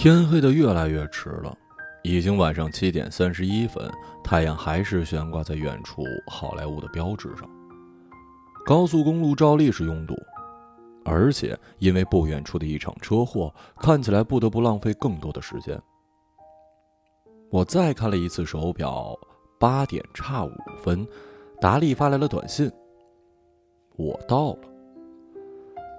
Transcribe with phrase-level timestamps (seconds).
[0.00, 1.54] 天黑的越来越迟了，
[2.02, 3.86] 已经晚上七点三十一分，
[4.24, 7.46] 太阳还是悬挂在远处好莱坞的标志上。
[8.64, 10.14] 高速公路照例是拥堵，
[11.04, 15.78] 而且因为不远处的一场车祸，看起来不得不浪费更多的时间。
[17.50, 19.14] 我再看了一次手表，
[19.58, 21.06] 八点差五分，
[21.60, 22.72] 达利发来了短信
[23.98, 24.60] ：“我到了。”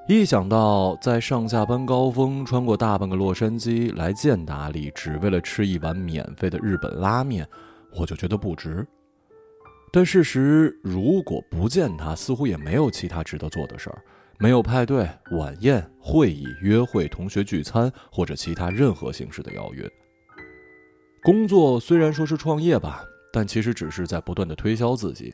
[0.07, 7.47] 一想到在上下班高峰穿过大半个洛杉矶来见达利，只为了吃一碗免费的日本拉面，
[7.95, 8.85] 我就觉得不值。
[9.93, 14.01] 但事实，如果不见他，似乎也没有其他值得做的事儿，
[14.37, 19.89] 没有派对、晚宴、会议、约会、同学聚餐或者其他任何形式的邀约。
[21.23, 25.33] 工作虽然说是创业吧，但其实只是在不断的推销自己。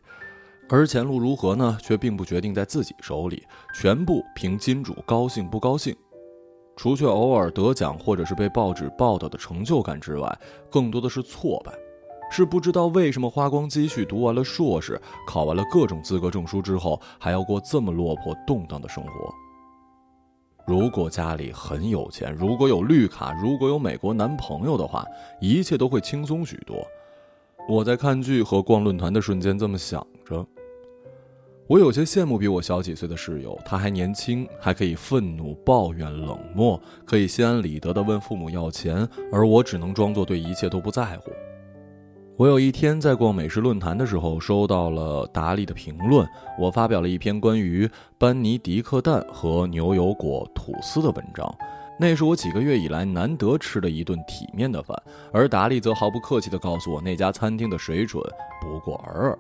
[0.70, 1.78] 而前路如何呢？
[1.82, 5.96] 却并不决定在自己手里，全部凭金主高兴不高兴。
[6.76, 11.72] 除却偶尔得奖或者是被报纸报道的成就感之外，更多的是挫败，
[12.30, 19.34] 是不知道为什么花光积蓄读完了硕士，考完了各种资格证书之后，还要过这么落魄动荡的生活。
[20.68, 25.06] 如果家里很有钱，如果有绿卡，如果有美国男朋友的话，
[25.40, 26.86] 一切都会轻松许多。
[27.70, 30.46] 我在看剧和逛论坛的瞬间这么想着。
[31.70, 41.30] 我有些羡慕比我小几岁的室友，他还年轻，还可以愤怒、抱怨、冷漠，可以心安理得地问父母要钱，而我只能装作对一切都不在乎。
[42.38, 46.26] 我有一天在逛美食论坛的时候，收到了达利的评论，
[46.58, 51.54] 我发表了一篇关于班尼迪克蛋和牛油果吐司的文章，
[52.00, 54.98] 那是我几个月以来难得吃的一顿体面的饭，
[55.34, 58.24] 而达利则毫不客气地告诉我那家餐厅的水准
[58.62, 59.40] 不过尔尔。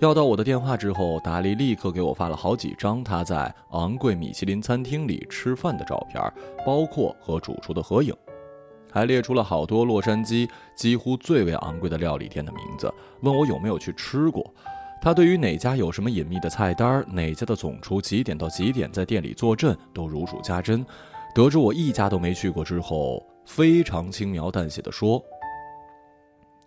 [0.00, 6.22] 要到我的电话之后，达利立刻给我发了好几张他在昂贵米其林餐厅里吃饭的照片，
[6.64, 8.14] 包括和主厨的合影，
[8.92, 12.92] 还列出了好多洛杉矶几乎最为昂贵的料理店的名字，
[13.22, 14.54] 问我有没有去吃过。
[15.02, 20.86] 他对于哪家有什么隐秘的菜单，哪家的总厨几点到几点在店里坐镇，都如数家珍。
[21.34, 25.20] 得知我一家都没去过之后，非常轻描淡写的说：“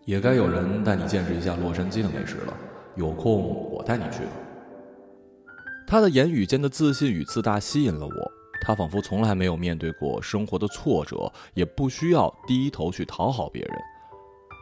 [0.03, 2.53] 也该有人带你见识一下洛杉矶的美食了。”
[2.95, 4.31] 有空我带你去吧。
[5.87, 8.31] 他的言语间的自信与自大吸引了我。
[8.63, 13.73] 他仿佛从来没有面对过生活的挫折，也不需要低头去讨好别人。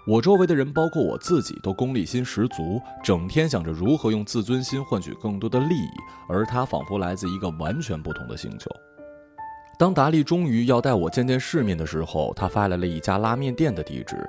[0.07, 5.89] 我周围的人，包括我自己，都功利心十足，整天想着如何用自尊心换取更多的利益。
[6.29, 8.71] 而他仿佛来自一个完全不同的星球。
[9.77, 14.27] 当达利终于要带我见见世面的时候，他发来了一家拉面店的地址。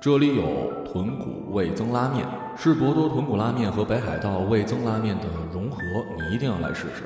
[0.00, 5.78] 这里有豚骨味增拉面，是博多豚骨拉面和北海道味增拉面的融合，
[6.16, 7.04] 你一定要来试试。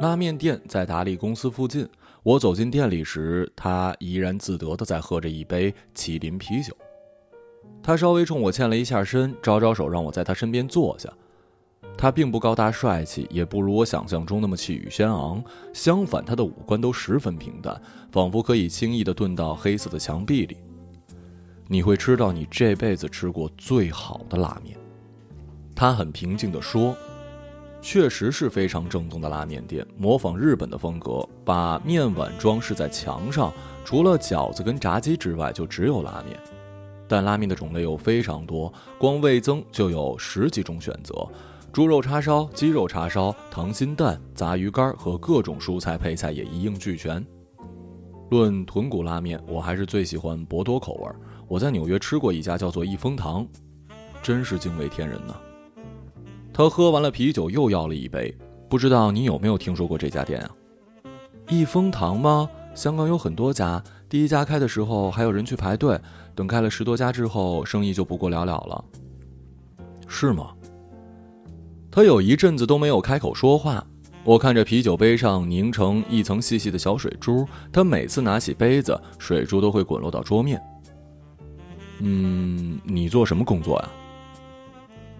[0.00, 1.88] 拉面店在达利公司附近。
[2.22, 6.76] 我走进店里时，他怡然自得的在喝着一杯麒麟啤酒。
[7.82, 11.08] 他稍微冲我欠了一下身，招招手让我在他身边坐下。
[11.98, 15.42] 他并不高大帅气，也不如我想象中那么气宇轩昂。
[15.72, 17.80] 相反，他的五官都十分平淡，
[18.12, 20.58] 仿佛可以轻易地遁到黑色的墙壁里。
[21.66, 24.76] 你会吃到你这辈子吃过最好的拉面。
[25.74, 26.94] 他很平静地说
[27.80, 33.52] ：“确实是非常正宗的拉面店，模仿日本的风格，把面碗装饰在墙上。
[33.86, 36.38] 除了饺子跟炸鸡之外，就只有拉面。
[37.08, 41.26] 但拉面的种类又非常多，光味增就有十几种选择。”
[41.76, 47.22] 猪肉叉烧、鸡肉叉烧、溏心蛋、杂鱼干和各种蔬菜配菜也一应俱全。
[48.30, 51.10] 论豚骨拉面，我还是最喜欢博多口味。
[51.46, 53.46] 我在纽约吃过一家叫做益丰堂，
[54.22, 55.36] 真是惊为天人呢。
[56.50, 58.34] 他喝完了啤酒，又要了一杯。
[58.70, 60.50] 不知道你有没有听说过这家店啊？
[61.50, 62.48] 益丰堂吗？
[62.74, 66.00] 香港有很多家，第一家开的时候还有人去排队，
[66.34, 68.82] 等开了十多家之后，生意就不过了了了。
[70.08, 70.55] 是吗？
[71.96, 73.82] 他有一阵子都没有开口说话，
[74.22, 80.60] 我看着啤酒杯上凝成一层细细的小水珠，他每次拿起杯子，水珠都会滚落到桌面。
[82.00, 83.88] 嗯，你做什么工作呀？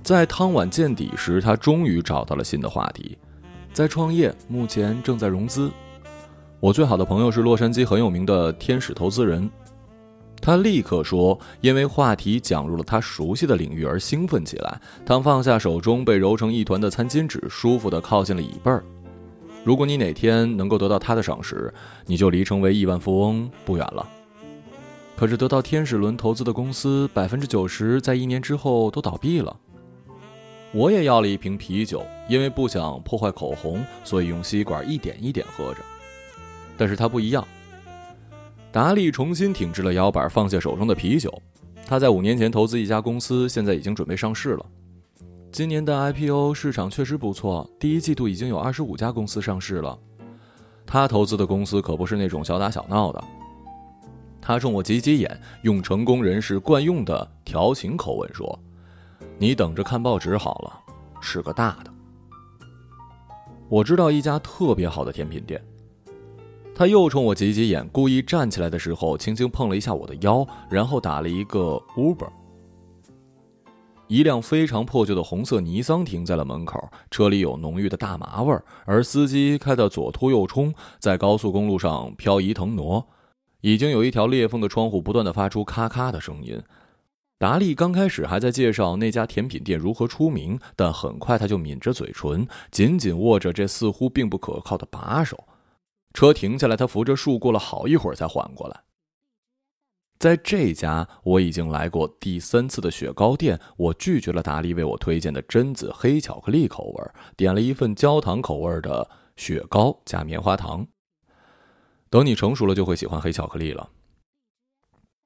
[0.02, 3.16] 在汤碗见底时，他终于找到了新的话题，
[3.72, 5.70] 在创业，目前正在融资。
[6.60, 9.50] 我最好的朋友是洛杉矶很有名的天使投资人。
[10.46, 14.80] 他立刻说：“因为话题讲入了他熟悉的领域而兴奋起来。
[15.04, 18.84] 他放下手中被揉成一团的餐巾纸，舒服地靠近了椅背儿。
[19.64, 21.74] 如果你哪天能够得到他的赏识，
[22.06, 24.08] 你就离成为亿万富翁不远了。
[25.16, 29.56] 可是得到天使轮投资的公司，百分之九十在一年之后都倒闭了。
[30.70, 35.80] 我也要了一瓶啤酒，因为不想破坏口红，所以用吸管一点一点喝着。
[36.76, 37.44] 但是他不一样。
[38.72, 41.32] 达利重新挺直了腰板，放下手中的啤酒。
[41.86, 44.66] 他在五年前投资一家公司，现在已经准备上市了。
[45.50, 49.98] 今年的 IPO 市场确实不错，第一季度已经有二十五家公司上市了。
[50.84, 53.24] 他投资的公司可不是那种小打小闹的。
[54.42, 58.58] 他冲我挤挤眼，用成功人士惯用的调情口吻说
[59.38, 61.90] ：“你等着看报纸好了，是个大的。”
[63.68, 65.60] 我知道一家特别好的甜品店。
[66.78, 72.28] 他又冲我挤挤眼，故意站起来的时候，轻轻碰了一下我的腰，然后打了一个 Uber。
[74.08, 83.08] 一辆非常破旧的红色尼桑停在了门口，车里有浓郁的大麻味儿，而司机开得左突右冲，在高速公路上漂移腾挪，
[83.62, 86.60] 已经有一条裂缝的窗户不断的发出咔咔的声音。
[87.38, 95.42] 达利刚开始还在介绍那家甜品店如何出名，但很快他就抿着嘴唇，紧紧握着这似乎并不可靠的把手。
[96.16, 98.84] 车停下来，他扶着树过了好一会儿才缓过来。
[100.18, 110.86] 在这家我已经来过第三次的雪糕店，我拒绝了达利为我推荐的榛子黑巧克力口味，点了一份焦糖口味的雪糕加棉花糖。
[112.08, 113.90] 等你成熟了，就会喜欢黑巧克力了。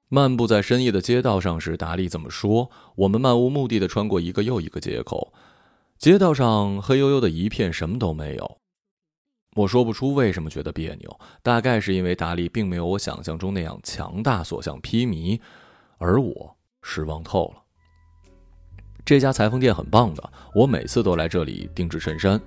[0.09, 2.69] 漫步在深夜的街道上时，达利这么说。
[2.95, 5.31] 我们漫无目的的穿过一个又一个街口，
[5.97, 8.60] 街道上黑黝黝的一片，什么都没有。
[9.55, 15.39] 我说不出为什么觉得别扭，大概是因为达利并没有我想象中那样强大，所向披靡，
[15.97, 17.61] 而我失望透了。
[19.03, 22.39] 这家裁缝店很棒的，我每次都来这里定制衬衫。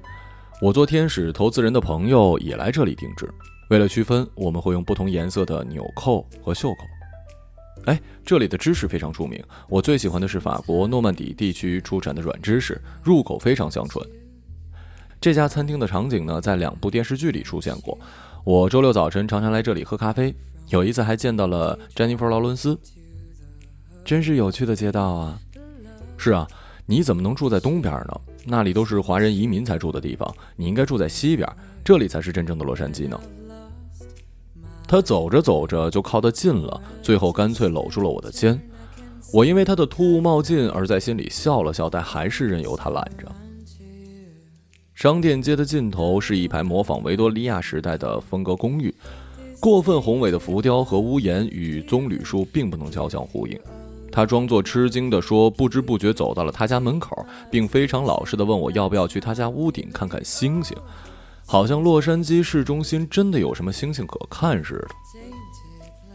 [0.63, 3.29] 我做天使投资人的朋友也来这里定制。
[3.69, 6.85] 为了区分，我们会用不同颜色的纽扣和袖口。
[7.85, 14.03] 哎，这里的芝士非常出名，我最喜欢的是法国诺曼底地区出产的软芝士，入口非常香醇。
[15.25, 17.99] 这家餐厅的场景呢，在两部电视剧里出现过。
[18.45, 20.35] 我周六早晨常常来这里喝咖啡，
[20.69, 22.79] 有一次还见到了詹妮弗·劳伦斯。
[24.05, 25.41] 真是有趣的街道啊！
[26.19, 26.47] 是啊，
[26.85, 28.21] 你怎么能住在东边呢？
[28.45, 30.31] 那里都是华人移民才住的地方。
[30.57, 31.51] 你应该住在西边，
[31.83, 33.19] 这里才是真正的洛杉矶呢。
[34.87, 38.61] 他走着走着就靠得近了，最后干脆搂住了我的肩。
[39.33, 43.27] 我因为他的突兀冒进而在心里笑了笑，但还是任由他揽着。
[44.95, 48.95] 商店街的尽头是一排模仿维多利亚时代的风格公寓，
[49.59, 53.59] 过分宏伟的浮雕和屋檐与棕榈树并不能交相呼应。
[54.13, 60.77] 他装作吃惊地说：“不知不觉走到了他家门口，并非常老实地问我要不要去他家屋顶看看星星，
[61.45, 64.89] 好像洛杉矶市中心真的有什么星星可看似的。”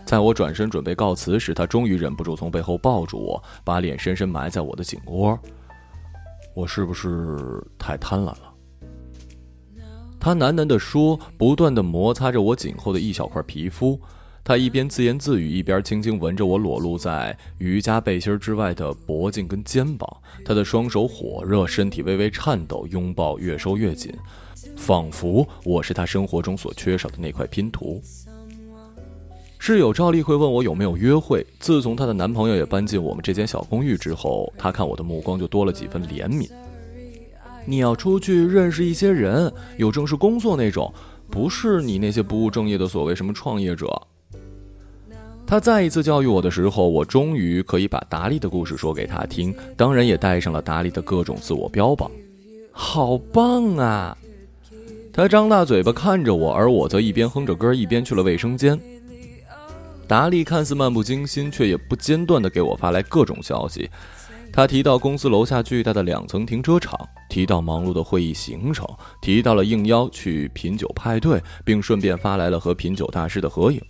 [0.05, 5.37] 在我转身准备告辞时，他终于忍不住从背后抱住我，把脸深深埋在我的颈窝。
[6.55, 8.49] 我是不是太贪婪了？
[10.19, 14.00] 他喃喃地说，不断地摩擦着我颈后的一小块皮肤。
[14.44, 20.10] 他一边自言自语，一边轻轻闻着我裸露在瑜伽背心之外的脖颈跟肩膀。
[20.44, 24.12] 他的双手火热，身体微微颤抖，拥抱越收越紧，
[24.75, 28.01] 仿佛我是他生活中所缺少的那块拼图。
[29.60, 31.46] 室友赵丽会问我有没有约会。
[31.60, 36.50] 自从她的男朋友也搬进我们这间小公寓之后，她看我的目光就多了几分怜悯。
[37.69, 40.91] 你要出去认识一些人，有正式工作那种，
[41.29, 43.88] 不是你那些不务正业的所谓什么创业者。
[45.45, 52.09] 他再一次教育我的时候，我终于可以把达利的故事说给他听，当然也带上了达利的各种自我标榜。
[52.71, 54.17] 好棒啊！
[55.13, 58.79] 他张大嘴巴看着我，而我则一边哼着歌，一边去了卫生间。
[60.07, 63.88] 达利看似漫不经心，却也不间断地给我发来各种消息。
[64.51, 68.86] 他提到公司楼下巨大的两层停车场，提到忙碌的会议行程，
[69.22, 73.82] 提到了应邀去品酒派对，并顺便发来了和品酒大师的合影。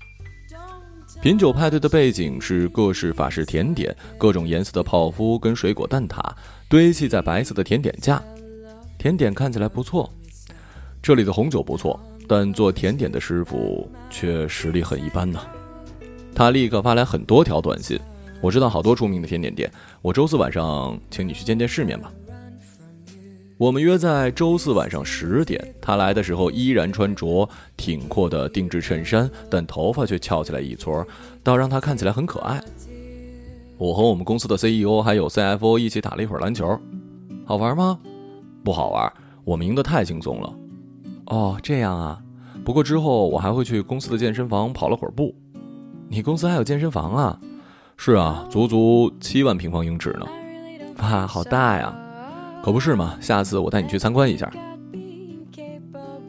[1.21, 6.21] 品酒派对的背景是各式法式甜点，各种颜色的泡芙跟水果蛋挞
[6.69, 8.21] 堆砌在白色的甜点架，
[8.97, 10.09] 甜点看起来不错。
[11.01, 15.39] 这里的红酒不错，但做甜点的师傅却实力很一般呢。
[16.35, 17.99] 他立刻发来很多条短信。
[18.41, 19.69] 我知道好多著名的甜点店，
[20.01, 22.11] 我周四晚上请你去见见世面吧。
[23.57, 25.75] 我们约在周四晚上十点。
[25.81, 31.05] 他来的时候依然穿着挺阔的定制衬衫，但头发却翘起来一撮，
[31.43, 32.63] 倒让他看起来很可爱。
[33.77, 36.79] 我和我们公司的 CEO 还有 CFO 一起打了一会儿篮球，
[37.45, 37.99] 好玩吗？
[38.63, 39.11] 不好玩，
[39.43, 40.55] 我们赢得太轻松了。
[41.25, 42.21] 哦，这样啊。
[42.63, 45.35] 不过之后我还会去公司的健身房跑了会儿步。
[46.07, 47.39] 你公司还有健身房啊？
[48.01, 50.25] 是啊，足足七万平方英尺呢，
[51.03, 51.93] 哇，好大呀！
[52.63, 53.17] 可不是嘛？
[53.19, 54.49] 下次我带你去参观一下。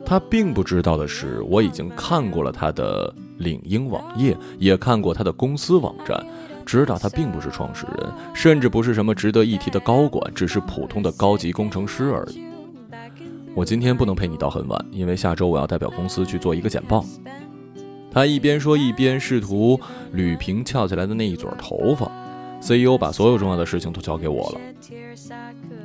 [0.05, 6.21] 他并不知道的是，我已经看过了他的领英网页，也看过他的公司网站，
[6.67, 12.43] 知道他并不是创始人，甚至不是什么值得一提的高管，只是普通的高级工程师而已。
[13.55, 17.05] 我今天不能陪你到很晚，因为下周我要代表公司去做一个简报。
[18.13, 19.81] 他一边说，一边试图
[20.15, 22.11] 捋平翘起来的那一撮头发。
[22.61, 24.61] CEO 把所有重要的事情都交给我了。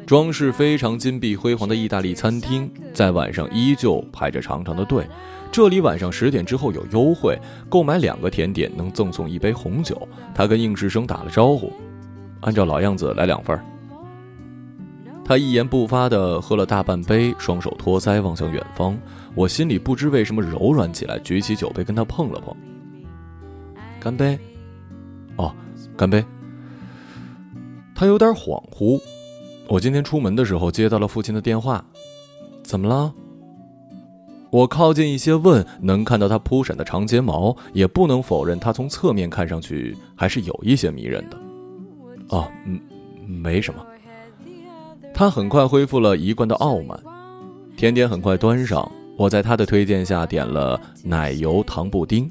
[0.06, 5.08] 装饰非常金碧辉煌的意大利餐厅，在晚上依旧排着长长的队。
[5.52, 7.40] 这里晚上十点之后有优惠，
[7.70, 10.06] 购买两个甜点能赠送一杯红酒。
[10.34, 11.72] 他跟应试生打了招呼，
[12.42, 13.58] 按照老样子来两份。
[15.28, 18.96] 他一言不发地喝了大半杯，双手托腮望向远方。
[19.34, 22.56] 我心里不知为什么柔软起来，举起酒杯跟他碰了碰。
[24.00, 24.38] 干杯！
[25.38, 25.52] 哦，
[25.98, 26.24] 干杯！
[27.96, 29.02] 他有点恍惚。
[29.68, 31.84] 我今天出门的时候接到了父亲的电话，
[32.64, 33.12] 怎么了？
[34.52, 41.38] 我靠近一些问，能看到他扑闪的长睫毛，也不能否认他从侧面看上去还是有一些迷人的。
[42.30, 42.80] 哦，嗯，
[43.28, 43.84] 没什么。
[45.18, 47.00] 他很快恢复了一贯的傲慢。
[47.78, 52.30] 甜点很快端上，我在他的推荐下点了奶油糖布丁。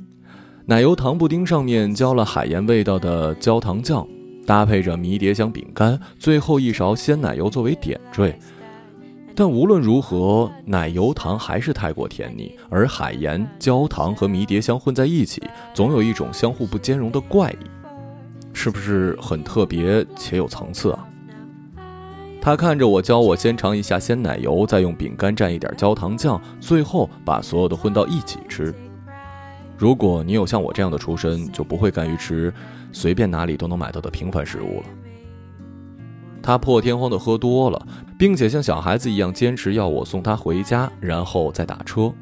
[0.66, 4.06] 奶油糖布丁上面浇了海盐味道的焦糖酱。
[4.46, 8.38] 搭配着迷迭香饼干，最后一勺鲜奶油作为点缀。
[9.34, 17.64] 但无论如何，奶油糖还是太过甜腻，而海盐、焦糖和迷迭香混在一起，总有一种相互不兼容的怪异，
[18.52, 21.08] 是不是很特别且有层次啊？
[22.44, 28.74] 他看着我，教我先尝一下鲜奶油，再用饼干蘸一点焦糖酱，最后把所有的混到一起吃。
[29.78, 32.52] 如果你有像我这样的出身，就不会甘于吃。
[32.92, 34.86] 随便哪里都能买到的平凡食物了。
[36.42, 37.86] 他破天荒的喝多了，
[38.18, 42.12] 并且像小孩子一样坚持要我送他回家，然后再打车。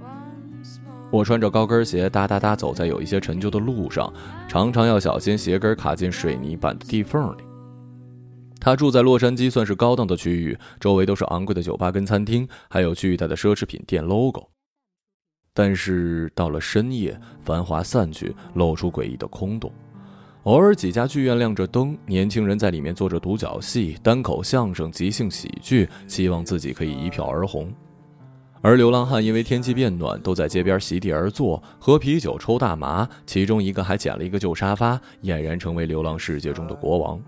[1.11, 4.11] 我穿着高跟鞋哒哒哒走在有一些陈旧的路上，
[4.47, 7.43] 常常要小心鞋跟卡进水泥板的地缝里。
[8.64, 14.50] 他住在洛杉矶，算是高档的区域，周围都是昂贵的酒吧跟餐厅，还有巨大的奢侈品店 logo。
[15.52, 19.73] 但是到了深夜，繁华散去，露出诡异的空洞。
[20.45, 27.69] 偶尔几家剧院亮着灯，年轻人在里面做着独角戏、单口相声、即兴喜剧，希望自己可以一票而红。
[28.61, 37.21] 而流浪汉因为天气变暖，都在街边席地而坐，喝啤酒、抽大麻，其中一个还捡了一个旧沙发，俨然成为流浪世界中的国王。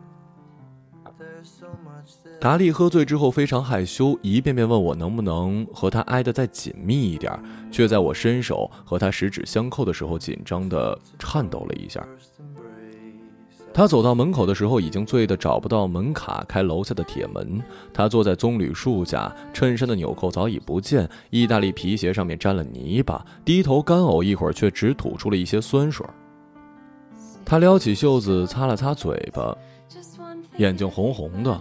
[2.45, 7.33] 达利喝醉之后非常害羞，一遍遍问我能不能和他挨得再紧密一点，
[7.73, 12.07] 却在我伸手和他十指相扣的时候，紧张的颤抖了一下。
[13.73, 17.63] 他走到门口的时候，已经醉得找不到门卡开楼下的铁门。
[17.95, 26.05] 他坐在棕榈树下，衬衫的纽扣早已不见，意大利皮鞋上面沾了泥巴，低头干呕一会儿，却只吐出了一些酸水。
[27.43, 29.57] 他撩起袖子擦了擦嘴巴，
[30.59, 31.59] 眼睛红红的，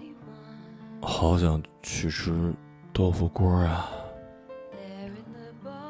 [1.05, 2.53] 好想去吃
[2.91, 3.89] 豆腐锅啊！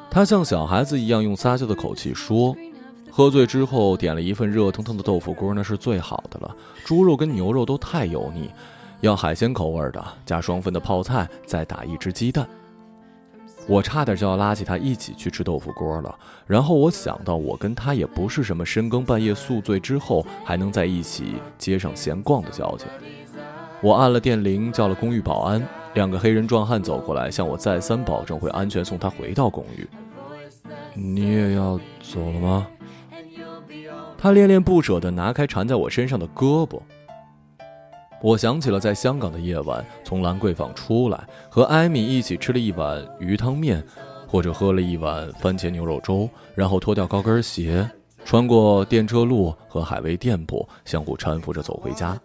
[0.10, 2.56] 他像小孩子一样用撒娇的口气说。
[3.16, 6.56] 喝醉之后点了一份热腾腾的豆腐锅，那是最好的了。
[6.84, 8.50] 猪肉跟牛肉都太油腻，
[9.02, 12.48] 要海鲜口味的，加双份的泡菜，再打一只鸡蛋。
[13.68, 16.18] 我差点就要拉起他一起去吃豆腐锅了。
[16.48, 22.88] 然后我想到，我跟他也不是什么深更半夜宿醉之后还能在一起街上闲逛的交情。
[23.84, 25.62] 我按了电铃，叫了公寓保安，
[25.94, 29.86] 两个黑人壮汉走过来，向我再三保证会安全送他回到公寓。
[30.94, 32.66] 你也要走了吗？
[34.18, 36.80] 他恋恋不舍地拿开缠在我身上的胳膊。
[38.22, 43.84] 我想起了在香港的夜晚，从兰桂坊出来，和艾米一起吃了一碗鱼汤面，
[44.26, 47.86] 或者喝了一碗番茄牛肉粥，然后脱掉高跟鞋，
[48.24, 52.18] 穿过电车路和海味店铺，相互搀扶着走回家。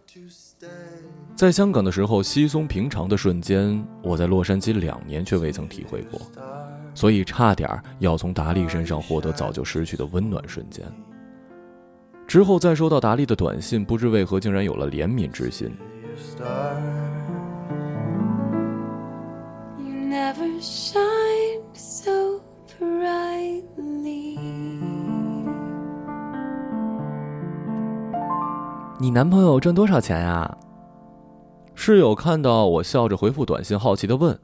[1.39, 6.21] 在香港的时候，稀松平常的瞬间，我在洛杉矶两年却未曾体会过，
[6.95, 10.85] 所以差点要从达利身上获得早就失去的温暖瞬间。
[12.27, 15.71] 之后再收到达利的短信，不知为何竟然有了怜悯之心。
[28.99, 30.59] 你男朋友挣多少钱呀？
[31.81, 34.39] 室友看到我笑着回复短信，好奇的问：“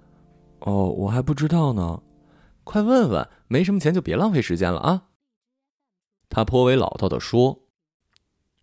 [0.62, 2.00] 哦，我还不知道呢，
[2.62, 5.06] 快问问，没什么钱就别浪费时间了啊。”
[6.30, 7.64] 他颇为老道的说。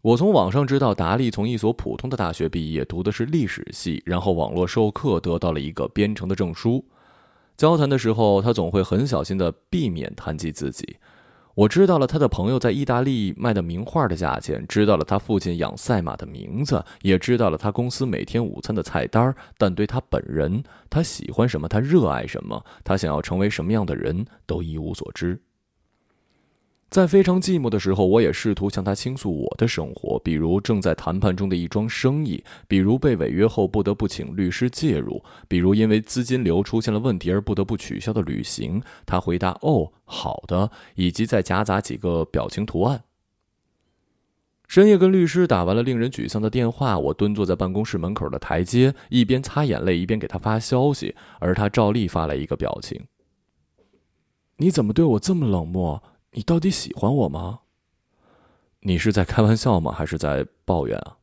[0.01, 6.86] 我从网上知道，达利从一所普通的大学毕业，读的是历史系，然后网络授课得到了一个编程的证书。
[7.58, 10.96] 交谈的时候，他总会很小心的避免谈及自己。
[11.53, 19.36] 我知道了他的朋友在意大利卖的名画的价钱，知道了他父亲养赛马的名字，也知道了他公司每天午餐的菜单。
[19.58, 25.39] 但对他本人，他喜欢什么，他热爱什么，他想要成为什么样的人，都一无所知。
[26.92, 38.84] 在非常寂寞的时候，我也试图向他倾诉我的生活，比如正在谈判中的一桩生意，比如被违约后不得不请律师介入，比如因为资金流出现了问题而不得不取消的旅行。
[39.06, 43.02] 他回答：“哦，好的。”以及再夹杂几个表情图案。
[44.68, 53.02] 深夜跟律师打完了令人沮丧的电话，我蹲坐在办公室门口的台阶，一边擦眼泪一边给他发消息，而他照例发来一个表情
[54.58, 57.62] ：“你怎么对我这么冷漠？”你到底喜欢我吗？
[58.82, 59.92] 你是在开玩笑吗？
[59.92, 61.18] 还是在抱怨啊？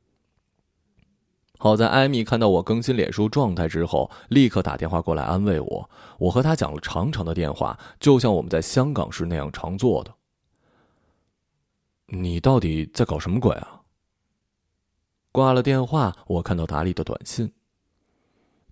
[1.59, 5.91] 好在艾米看到我更新脸书状态之后，立刻打电话过来安慰我。
[6.19, 10.15] 我和他讲了长长的电话，就像我们在香港时那样常做的。
[12.07, 13.83] 你到底在搞什么鬼啊？
[15.33, 17.53] 挂了电话，我看到达利的短信。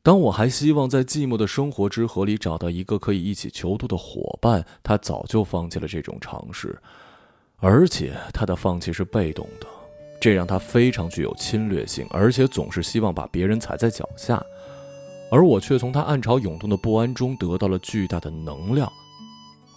[0.07, 6.81] 当我还希望在寂寞的生活之河里找到一个可以一起囚徒的伙伴，他早就放弃了这种尝试，
[7.57, 9.67] 而且他的放弃是被动的，
[10.21, 14.41] 这让他非常具有侵略性，而且总是希望把别人踩在脚下，
[15.29, 18.89] 而我却从他暗潮涌动的不安中得到了巨大的能量。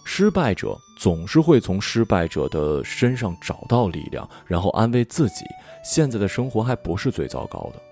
[0.04, 5.44] 失败者总是会从失败者的身上找到力量，然后安慰自己，
[5.82, 7.89] 现在的生活还不是最糟糕的。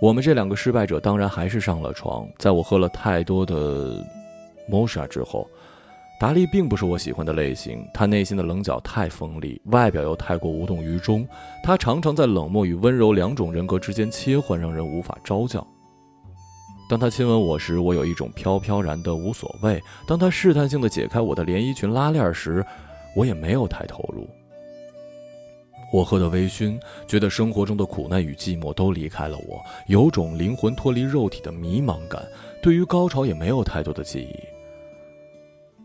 [0.00, 2.26] 我们这两个失败者当然还是上了床。
[2.38, 4.02] 在我喝了太多的
[4.66, 5.46] m o s h a 之后，
[6.18, 7.86] 达利并不是我喜欢的类型。
[7.92, 11.28] 他内心的棱角太锋利，外表又太过无动于衷。
[11.62, 15.62] 他常常在冷漠与温柔两种人格之间切换，让人无法招架。
[16.88, 22.64] 当他亲吻我时，我有一种飘飘然的无所谓；当他试探性的解开我的连衣裙拉链时，
[23.14, 24.26] 我也没有太投入。
[25.92, 32.24] 我喝的微醺，觉得生活中的苦难与寂寞都离开了我，有种灵魂脱离肉体的迷茫感。
[32.62, 34.36] 对于高潮也没有太多的记忆。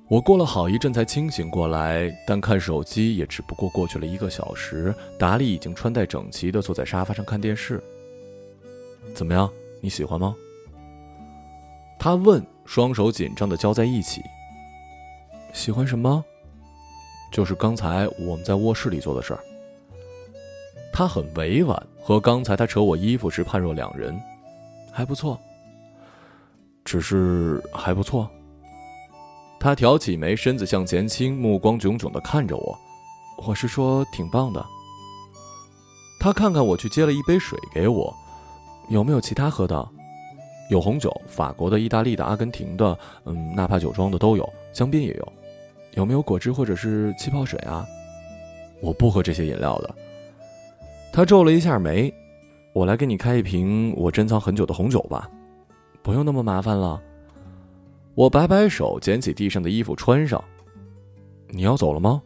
[0.08, 4.94] 我过了好一阵才清醒过来，但看手机也只不过过去了一个小时。
[5.18, 7.84] 达利已经穿戴整齐地坐在沙发上看电视。
[9.15, 9.50] 怎么样？
[9.82, 10.36] 你喜欢吗？
[11.98, 14.22] 他问，双手紧张地交在一起。
[15.54, 16.24] 喜欢什么？
[17.32, 19.39] 就是刚才我们在卧室里做的事儿。
[20.97, 24.17] 他很委婉，和刚才他扯我衣服时判若两人，
[24.93, 25.38] 还不错。
[26.86, 28.29] 只是还不错。
[29.60, 32.79] 他挑起眉，身子向前倾，目光炯炯的看着我。
[33.45, 34.65] 我是说，挺棒的。
[36.17, 38.15] 他看看我，去接了一杯水给我。
[38.88, 39.86] 有没有其他喝的？
[40.69, 45.34] 有红酒，法国的、意大利的、阿根廷的，嗯，纳帕酒庄的都有，香槟也有。
[45.95, 47.86] 有没有果汁或者是气泡水啊？
[48.79, 49.93] 我不喝这些饮料的。
[51.15, 52.13] 他皱了一下眉，
[52.73, 55.32] 我来给你开一瓶我珍藏很久的红酒吧，
[56.04, 57.01] 不用那么麻烦了。
[58.15, 60.43] 我摆摆手，捡起地上的衣服穿上。
[61.47, 62.21] 你要走了吗？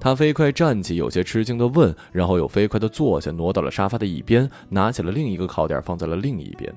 [0.00, 6.74] 他飞快站起，有些吃惊的问，然后又飞快的坐下，挪到了沙发的一边，拿起了另一个靠垫放在了另一边。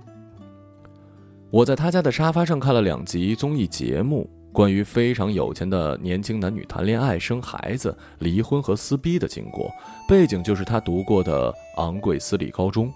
[1.52, 4.30] 我在他家的沙发上看了两集综艺节目。
[4.56, 9.70] 关于非常有钱的年轻男女谈恋爱、生孩子、离婚和撕逼的经过，
[10.08, 12.90] 背景就是他读过的昂贵私立高中。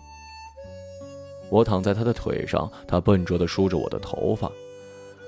[1.50, 4.50] 我躺在他的腿上，他笨拙地梳着我的头发。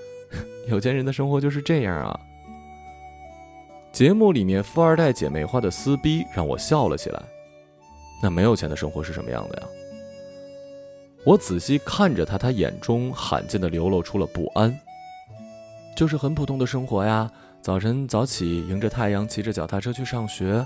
[0.72, 2.18] 有钱人的生活就是这样啊。
[3.92, 7.22] 节目里面富二代姐妹花的撕逼让我笑了起来。
[8.24, 9.68] 那没有钱的生活是什么样的呀？
[11.26, 14.80] 我仔细看着他，他眼中罕见的流露出了不安。
[15.96, 17.30] 就是很普通的生活呀，
[17.62, 20.66] 早晨早起，迎着太阳，骑着脚踏车去上学；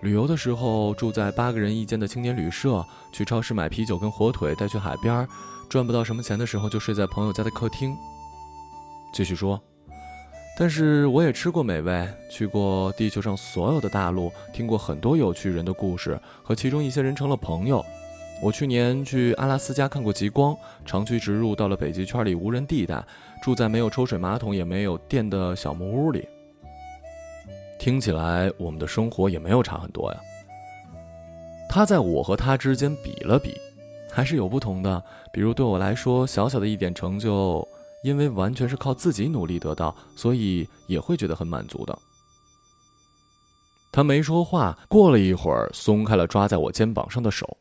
[0.00, 5.24] 旅游的时候住在八个人一间的青年旅社，去超市买啤酒跟火腿带去海边；
[5.68, 7.94] 赚不到什么钱的时候就睡在朋友家的客厅。
[9.12, 9.60] 继续说，
[10.58, 17.84] 但是我也吃过美味，去过地球上所有的大陆，听过很多有趣人的故事，和其中一些人成了朋友。
[18.44, 20.54] 我去年去阿拉斯加看过极光，
[20.84, 23.02] 长驱直入到了北极圈里无人地带，
[23.42, 26.28] 住在没有抽水马桶也没有电的小木屋里。
[27.78, 30.20] 听起来我们的生活也没有差很多呀。
[31.70, 33.58] 他在我和他之间比了比，
[34.10, 35.02] 还是有不同的。
[35.32, 37.66] 比如对我来说，小小的一点成就，
[38.02, 41.98] 因为完全是靠自己努力得到，所以也会觉得很满足的。
[43.90, 47.56] 他没说话，过了一会儿，松开了抓在我肩膀上的手。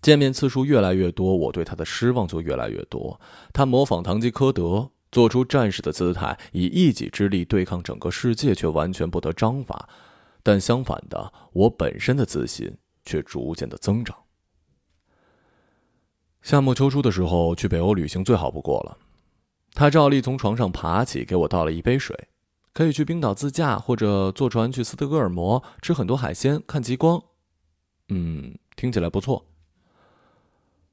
[0.00, 3.20] 见面次数越来越多，我对他的失望就越来越多。
[3.52, 9.88] 他模仿堂吉诃德，做出战士的姿态，以一己之力对抗整个世界，却完全不得章法。
[10.42, 14.16] 但相反的，我本身的自信却逐渐的增长。
[16.42, 18.96] 夏末秋初的时候去北欧旅行最好不过了。
[19.74, 22.28] 他照例从床上爬起，给我倒了一杯水。
[22.72, 27.20] 可以去冰岛自驾，或者坐船去斯德哥尔摩，吃很多海鲜，看极光。
[28.08, 29.47] 嗯，听起来不错。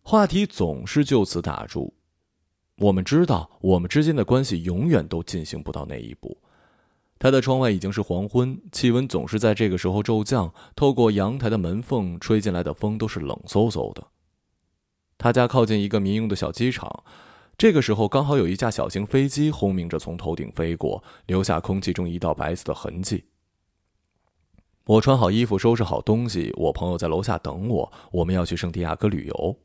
[0.07, 1.95] 话题总是就此打住。
[2.77, 6.37] 我们知道，我们之间的关系永远都进行不到那一步。
[7.17, 10.53] 他的窗外已经是黄昏，气温总是在这个时候骤降。
[10.75, 14.05] 透过阳台的门缝吹进来的风都是冷飕飕的。
[15.17, 17.03] 他家靠近一个民用的小机场。
[17.57, 23.23] 这个时候，刚好有一架小型飞机轰鸣着从头顶飞过，留下空气中一道白色的痕迹。
[24.85, 27.91] 我穿好衣服，收拾好东西，我朋友在楼下等我。
[28.11, 29.57] 我们要去圣地亚哥旅游。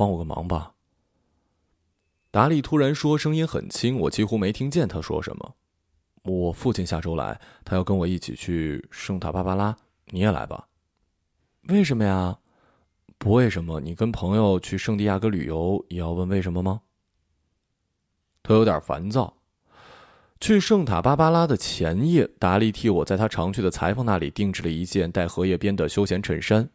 [0.00, 0.72] 帮我个忙吧。
[2.30, 5.56] 达利突然说，声音很轻，我几乎没听见他说什么。
[6.22, 10.68] 我父亲下周来，他要跟我一起去圣塔芭芭拉，你也来吧？
[11.68, 12.38] 为什么呀？
[13.18, 13.78] 不为什么？
[13.78, 16.80] 你跟朋友去圣地亚哥旅游也要问为什么吗？
[18.42, 19.36] 他有点烦躁。
[20.40, 26.70] 去圣塔芭芭拉的前夜，达利替我在他常去的裁缝那里定制了一件带荷叶边的休闲衬衫。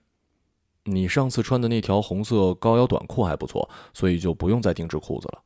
[0.85, 5.41] 你上次穿的那条红色高腰短裤还不错，所以就不用再定制裤子了。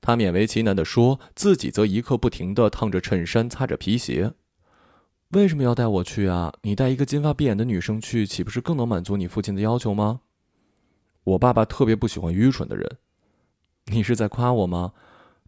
[0.00, 4.34] 他勉为其难地说，自己则一刻不停地烫着衬衫，擦着皮鞋。
[5.30, 6.52] 为什么要带我去啊？
[6.62, 10.20] 你带一个金发碧眼的女生去，岂不是更能满足你父亲的要求吗？
[11.24, 12.98] 我爸爸特别不喜欢愚蠢的人。
[13.86, 14.92] 你是在夸我吗？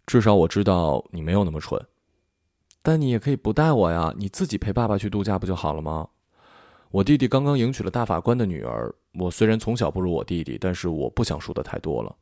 [0.07, 1.81] 至少我知道你没有那么蠢。
[2.83, 6.09] 但你也可以不带我呀，你自己陪爸爸去度假不就好了吗？
[6.91, 8.95] 我弟弟刚刚迎娶了大法官的女儿。
[9.15, 12.17] 我虽然从小不如我弟弟，但是我不想输的太多了。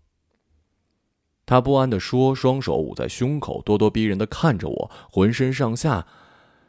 [1.44, 6.06] 他不安地说，双手捂在胸口，咄咄逼人的看着我，浑身上下。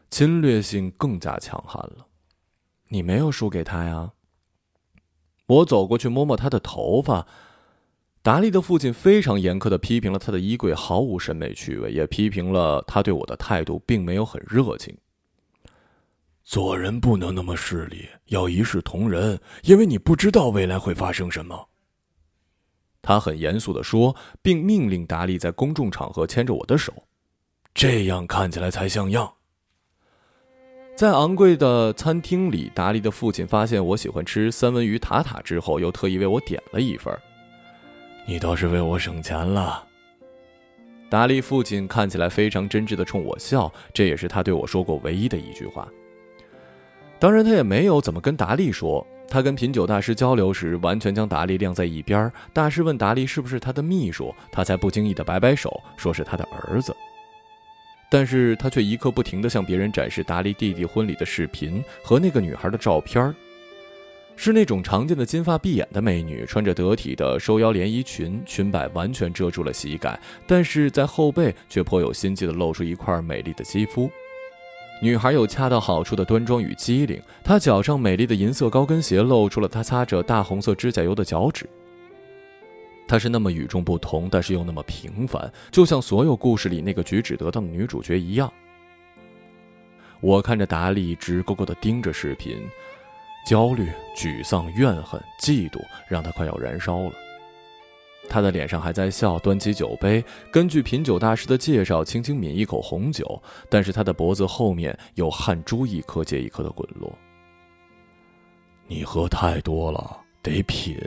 [0.10, 2.07] 侵略性更加强悍了，
[2.88, 4.13] 你没有输给他呀。
[5.47, 7.27] 我走过去摸摸他的头发。
[8.21, 14.97] 达利的父亲非常严苛的批评了他的衣柜毫无审美趣味，也批评了他对我的态度，并没有很热情。
[16.47, 21.67] 做人不能那么势利，要一视同仁，因为你不知道未来会发生什么。
[23.01, 26.93] 他很严肃的说，并命令达利在公众场合牵着我的手，
[27.73, 29.29] 这样看起来才像样。
[30.95, 37.13] 在昂贵的餐厅里，达利的父亲发现我喜欢吃三文鱼塔塔之后，又特意为我点了一份。
[38.25, 39.86] 你倒是为我省钱了。
[41.10, 45.86] 达利父亲看起来非常真挚的冲我笑，这也是他对我说过唯一的一句话。
[47.19, 49.06] 当然，他也没有怎么跟达利说。
[49.30, 52.32] 他跟品酒大师交流时，完全将达利晾在一边。
[52.53, 56.95] 大师问达利是不是他的秘书，他才不经意的摆摆手，说是他的儿子。
[58.10, 63.36] 但是他却一刻不停地向别人展示达利弟弟婚礼的视频和那个女孩的照片
[64.38, 74.10] 是那种常见的金发碧眼的美女，穿着得体的收腰连衣裙，裙摆完全遮住了膝盖，但是在后背却颇有心机地露出一块美丽的肌肤。
[74.99, 81.69] 女孩有恰到好处的端庄与机灵，她脚上美丽的银色高跟鞋露出了她擦着大红色指甲油的脚趾。
[83.07, 88.51] 她是那么与众不同，但是又那么平凡，就像所有故事里那个举止得当的女主角一样。
[90.19, 92.57] 我看着达利直勾勾地盯着视频，
[93.47, 97.12] 焦虑、沮丧、怨恨、嫉妒，让他快要燃烧了。
[98.29, 107.11] 他的脸上还在笑，端起酒杯，根据品酒大师的介绍，轻轻抿一口红酒，但是他的脖子后面有汗珠一颗接一颗的滚落。
[108.87, 110.97] 你喝太多了，得品。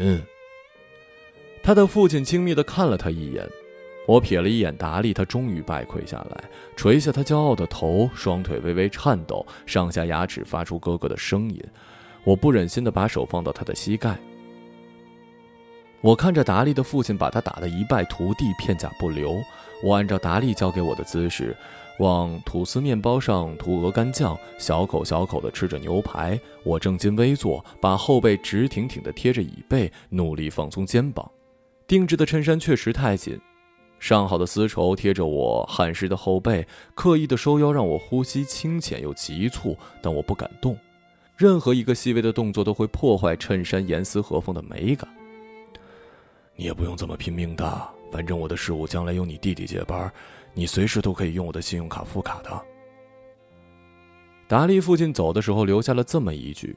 [1.62, 3.46] 他的父亲轻蔑地看了他一眼，
[4.06, 6.44] 我瞥了一眼达利，他终于败溃下来，
[6.76, 11.62] 垂下他骄傲的头，双腿微微颤抖，上下牙齿发出咯咯的声音。
[12.24, 14.18] 我不忍心地把手放到他的膝盖。
[16.02, 19.38] 我看着达利的父亲把他打得一败涂地，片甲不留。
[19.82, 21.54] 我按照达利教给我的姿势，
[21.98, 26.40] 往吐司面包上涂鹅肝酱，小口小口地吃着牛排。
[26.62, 31.30] 我正襟危坐，把后背直挺挺地贴着椅背，努力放松肩膀。
[31.86, 33.38] 定制的衬衫确实太紧，
[33.98, 40.74] 上好的丝绸贴着我汗湿的后背，刻意的收腰让我呼吸清浅又急促，但我不敢动。
[41.36, 45.06] 任何一个细微的动作都会破坏衬衫严丝合缝的美感。
[46.60, 50.12] 你也不用这么拼命的，反正我的事务将来由你弟弟接班，
[50.52, 52.50] 你随时都可以用我的信用卡付卡的。
[54.46, 56.76] 达利父亲走的时候留下了这么一句。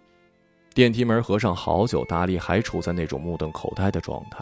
[0.74, 4.40] 电梯门合上好久，达利还处在那种目瞪口呆的状态。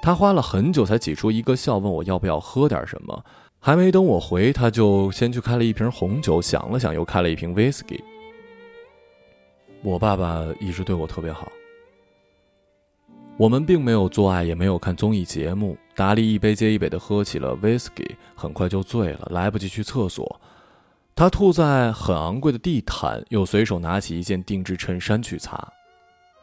[0.00, 3.22] 他花了很久才挤出一个笑，问我要不要喝点什么。
[3.60, 8.02] 还没等我回，他就先去开了一瓶红酒，想了想，又开了一瓶威士忌。
[9.82, 11.52] 我爸爸一直对我特别好。
[13.38, 15.76] 我们并没有做爱，也没有看综艺节目。
[15.94, 20.40] 达利一杯接一杯的喝起了威士忌，很快就醉了，来不及去厕所。
[21.14, 25.66] 他吐在很昂贵的地毯，又随手拿起一件定制衬衫去擦。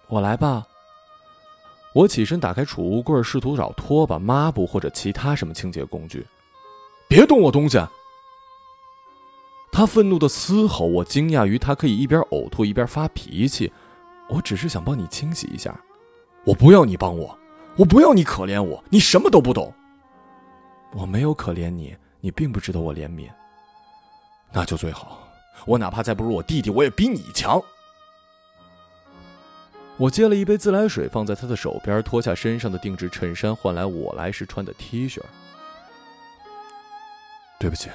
[0.07, 0.65] 我来吧。
[1.93, 6.25] 我起身打开储物柜，试图找拖把、抹布或者其他什么清洁工具。
[7.07, 7.79] 别动我东西！
[9.71, 10.85] 他愤怒的嘶吼。
[10.85, 13.71] 我惊讶于他可以一边呕吐一边发脾气。
[14.27, 15.79] 我只是想帮你清洗一下。
[16.45, 17.37] 我不要你帮我，
[17.77, 19.73] 我不要你可怜我，你什么都不懂。
[20.93, 23.29] 我没有可怜你，你并不值得我怜悯。
[24.51, 25.27] 那就最好，
[25.65, 27.61] 我哪怕再不如我弟弟，我也比你强。
[29.97, 35.21] 我接了一杯自来水放在他的手边，脱下身上的定制衬衫，换来我来时穿的 T 恤。
[37.59, 37.89] 对不起，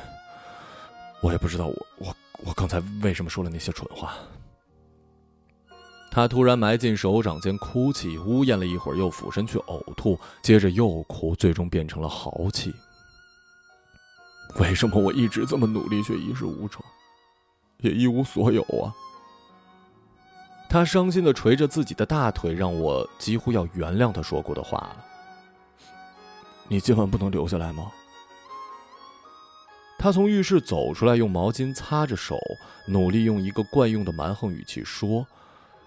[1.22, 4.14] 我也不知道我我我刚才为什么说了那些蠢话。
[6.14, 12.72] 他突然埋进手掌间哭泣，呜咽了一会儿，又俯身去呕吐，接着又哭，最终变成了豪气。
[14.60, 16.80] 为什么我一直这么努力，却一事无成，
[17.78, 18.94] 也一无所有啊？
[20.70, 25.04] 他伤心的捶着自己的大腿，让我几乎要原谅他说过的话了。
[26.68, 27.90] 你今晚不能留下来吗？
[29.98, 32.38] 他从浴室走出来，用毛巾擦着手，
[32.86, 35.26] 努力用一个惯用的蛮横语气说。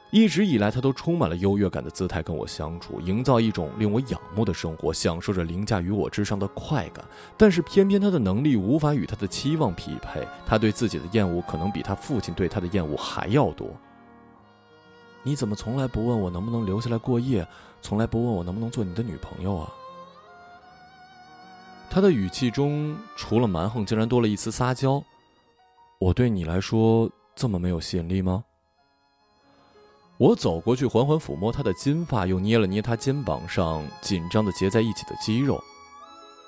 [0.09, 7.03] 一直以来，他都充满了优越感的姿态跟我相处，营造一种令我仰慕的生活，享受着凌驾于我之上的快感。
[7.35, 13.67] 但是偏偏他的能力无法与他的期望匹配，他对自己的厌恶可能比他父亲对他的厌恶还要多。
[15.23, 17.45] 你怎么从来不问我能不能留下来过夜？
[17.81, 19.73] 从来不问我能不能做你的女朋友啊？
[21.89, 25.03] 他的语气中除了蛮横，竟然多了一丝撒娇。
[25.99, 28.45] 我对你来说这么没有吸引力吗？
[30.19, 35.63] 我走过去，缓缓抚摸她的金发，又捏了捏她肩膀上紧张的结在一起的肌肉。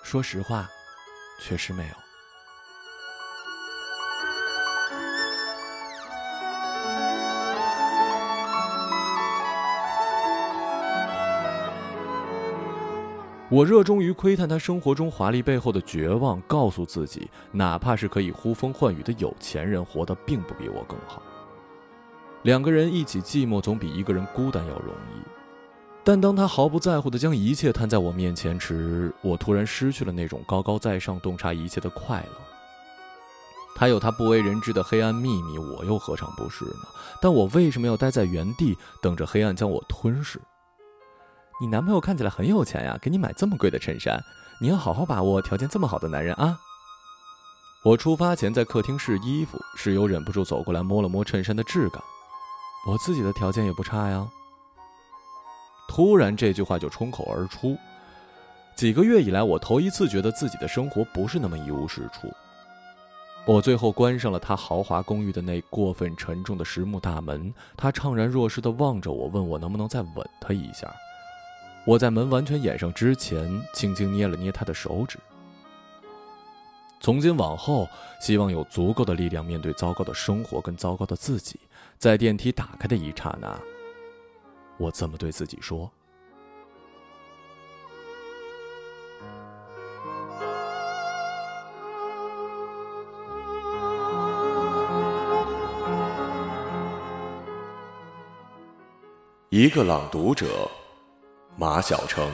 [0.02, 0.68] 说实话，
[1.40, 1.94] 确实没有。
[13.52, 21.22] 我热衷于窥探他生活中华丽背后的绝望，告诉自己，哪怕是可以呼风唤雨的有钱人，活得并不比我更好。
[22.43, 25.21] 两个人一起寂寞，总比一个人孤单要容易。
[26.04, 32.41] 但当他毫不在乎的将一切摊在我面前时，我突然失去了那种高高在上、洞察一切的快乐。
[33.75, 36.88] 他有他不为人知的黑暗秘密，我又何尝不是呢？
[37.21, 40.39] 但我为什么要待在原地，等着黑暗将我吞噬？
[41.62, 44.21] 你男朋友看起来很有钱呀，给你买这么贵的衬衫，
[44.62, 46.58] 你要好好把握条件这么好的男人啊！
[47.84, 52.02] 我出发前在客厅试衣服，室友忍不住走过来摸了摸衬衫的质感。
[52.86, 54.28] 我自己的条件也不差呀。
[55.88, 57.78] 突然，这句话就冲口而出。
[58.76, 62.32] 几个月以来，我头一次觉得自己的生活不是那么一无是处。
[63.46, 67.54] 我最后关上了他豪华公寓的那过分沉重的实木大门。
[67.76, 70.94] 他怅然若失地望着我，问我能不能再吻他一下。
[71.86, 75.18] 我在门完全掩上之前，轻轻捏了捏他的手指。
[77.00, 77.88] 从今往后，
[78.22, 81.60] 希望有足够的力量面对糟糕的生活跟糟糕的自己。
[82.00, 83.60] 在电梯打开的一刹那，
[84.78, 85.92] 我这么对自己说
[99.50, 100.72] ：“一个朗读者，
[101.58, 102.32] 马晓成。”